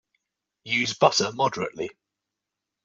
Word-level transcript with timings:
Use 0.63 0.95
butter 0.95 1.31
moderately. 1.31 1.91